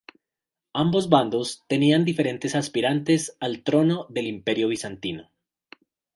[0.73, 5.29] Ambos bandos tenían diferentes aspirantes al trono del Imperio Bizantino.